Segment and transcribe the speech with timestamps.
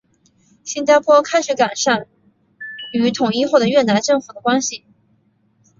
[0.63, 2.07] 新加坡开始改善
[2.91, 4.83] 与统一后的越南政府的关系。